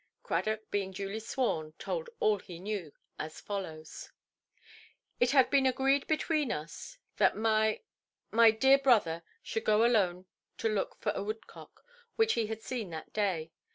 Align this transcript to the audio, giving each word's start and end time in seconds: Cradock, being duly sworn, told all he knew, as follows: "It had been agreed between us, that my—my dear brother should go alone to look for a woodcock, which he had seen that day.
Cradock, 0.23 0.61
being 0.71 0.89
duly 0.93 1.19
sworn, 1.19 1.73
told 1.73 2.09
all 2.19 2.39
he 2.39 2.57
knew, 2.57 2.91
as 3.19 3.39
follows: 3.39 4.11
"It 5.19 5.29
had 5.29 5.51
been 5.51 5.67
agreed 5.67 6.07
between 6.07 6.51
us, 6.51 6.97
that 7.17 7.37
my—my 7.37 8.49
dear 8.49 8.79
brother 8.79 9.21
should 9.43 9.63
go 9.63 9.85
alone 9.85 10.25
to 10.57 10.69
look 10.69 10.95
for 10.99 11.11
a 11.11 11.21
woodcock, 11.21 11.85
which 12.15 12.33
he 12.33 12.47
had 12.47 12.63
seen 12.63 12.89
that 12.89 13.13
day. 13.13 13.51